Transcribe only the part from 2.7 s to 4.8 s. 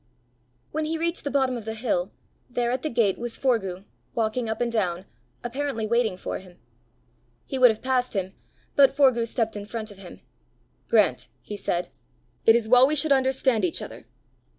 at the gate was Forgue, walking up and